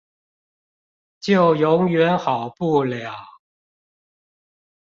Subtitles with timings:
[1.19, 3.13] 就永遠好不了